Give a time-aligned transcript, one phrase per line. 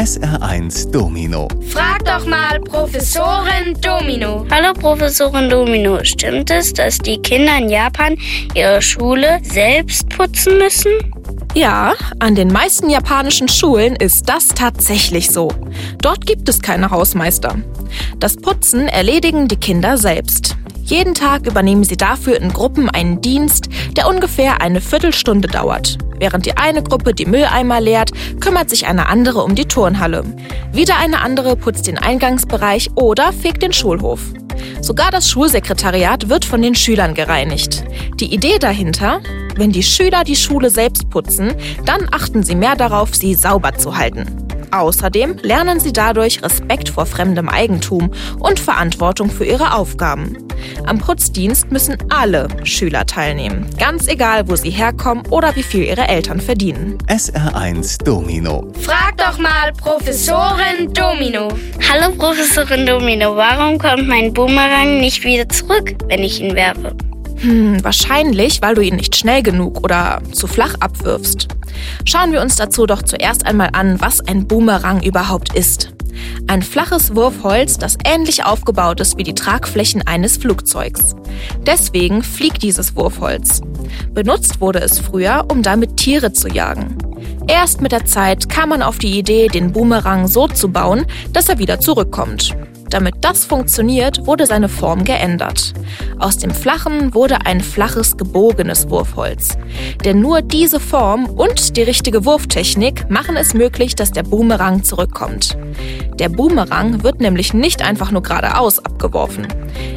[0.00, 1.46] SR1 Domino.
[1.68, 4.46] Frag doch mal Professorin Domino.
[4.50, 8.16] Hallo Professorin Domino, stimmt es, dass die Kinder in Japan
[8.54, 10.90] ihre Schule selbst putzen müssen?
[11.54, 15.52] Ja, an den meisten japanischen Schulen ist das tatsächlich so.
[16.00, 17.56] Dort gibt es keine Hausmeister.
[18.18, 20.56] Das Putzen erledigen die Kinder selbst.
[20.90, 25.98] Jeden Tag übernehmen sie dafür in Gruppen einen Dienst, der ungefähr eine Viertelstunde dauert.
[26.18, 30.24] Während die eine Gruppe die Mülleimer leert, kümmert sich eine andere um die Turnhalle.
[30.72, 34.20] Wieder eine andere putzt den Eingangsbereich oder fegt den Schulhof.
[34.80, 37.84] Sogar das Schulsekretariat wird von den Schülern gereinigt.
[38.18, 39.20] Die Idee dahinter?
[39.54, 41.54] Wenn die Schüler die Schule selbst putzen,
[41.84, 44.39] dann achten sie mehr darauf, sie sauber zu halten.
[44.72, 50.36] Außerdem lernen sie dadurch Respekt vor fremdem Eigentum und Verantwortung für ihre Aufgaben.
[50.86, 56.06] Am Putzdienst müssen alle Schüler teilnehmen, ganz egal, wo sie herkommen oder wie viel ihre
[56.08, 56.98] Eltern verdienen.
[57.08, 58.70] SR1 Domino.
[58.80, 61.48] Frag doch mal Professorin Domino.
[61.90, 66.94] Hallo Professorin Domino, warum kommt mein Boomerang nicht wieder zurück, wenn ich ihn werfe?
[67.40, 71.48] Hm, wahrscheinlich, weil du ihn nicht schnell genug oder zu flach abwirfst.
[72.04, 75.92] Schauen wir uns dazu doch zuerst einmal an, was ein Boomerang überhaupt ist.
[76.46, 81.14] Ein flaches Wurfholz, das ähnlich aufgebaut ist wie die Tragflächen eines Flugzeugs.
[81.66, 83.62] Deswegen fliegt dieses Wurfholz.
[84.12, 86.98] Benutzt wurde es früher, um damit Tiere zu jagen.
[87.46, 91.48] Erst mit der Zeit kam man auf die Idee, den Boomerang so zu bauen, dass
[91.48, 92.54] er wieder zurückkommt.
[92.90, 95.72] Damit das funktioniert, wurde seine Form geändert.
[96.18, 99.56] Aus dem flachen wurde ein flaches, gebogenes Wurfholz.
[100.04, 105.56] Denn nur diese Form und die richtige Wurftechnik machen es möglich, dass der Boomerang zurückkommt.
[106.18, 109.46] Der Boomerang wird nämlich nicht einfach nur geradeaus abgeworfen.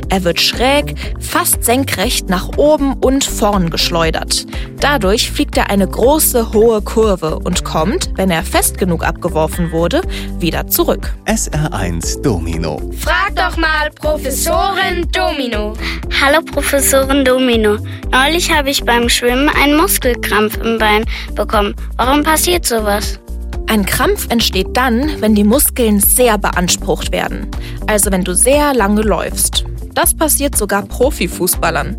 [0.09, 4.45] Er wird schräg, fast senkrecht nach oben und vorn geschleudert.
[4.79, 10.01] Dadurch fliegt er eine große, hohe Kurve und kommt, wenn er fest genug abgeworfen wurde,
[10.39, 11.13] wieder zurück.
[11.25, 12.81] SR1 Domino.
[12.97, 15.73] Frag doch mal Professorin Domino.
[16.21, 17.77] Hallo Professorin Domino,
[18.11, 21.05] neulich habe ich beim Schwimmen einen Muskelkrampf im Bein
[21.35, 21.75] bekommen.
[21.97, 23.19] Warum passiert sowas?
[23.67, 27.47] Ein Krampf entsteht dann, wenn die Muskeln sehr beansprucht werden.
[27.87, 29.65] Also wenn du sehr lange läufst.
[29.93, 31.97] Das passiert sogar Profifußballern.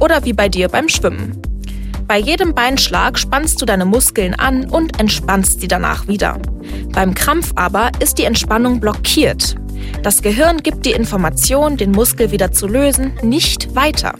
[0.00, 1.40] Oder wie bei dir beim Schwimmen.
[2.06, 6.38] Bei jedem Beinschlag spannst du deine Muskeln an und entspannst sie danach wieder.
[6.92, 9.56] Beim Krampf aber ist die Entspannung blockiert.
[10.02, 14.14] Das Gehirn gibt die Information, den Muskel wieder zu lösen, nicht weiter.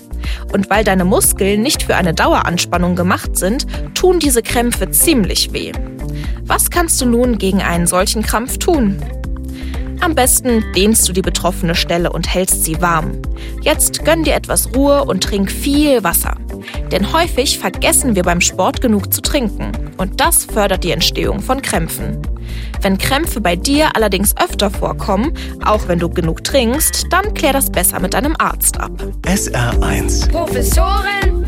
[0.52, 5.72] Und weil deine Muskeln nicht für eine Daueranspannung gemacht sind, tun diese Krämpfe ziemlich weh.
[6.44, 8.96] Was kannst du nun gegen einen solchen Krampf tun?
[10.00, 13.21] Am besten dehnst du die betroffene Stelle und hältst sie warm.
[13.62, 16.37] Jetzt gönn dir etwas Ruhe und trink viel Wasser.
[16.91, 19.72] Denn häufig vergessen wir beim Sport genug zu trinken.
[19.97, 22.21] Und das fördert die Entstehung von Krämpfen.
[22.82, 25.32] Wenn Krämpfe bei dir allerdings öfter vorkommen,
[25.65, 28.93] auch wenn du genug trinkst, dann klär das besser mit deinem Arzt ab.
[29.22, 31.44] SR1 Professorin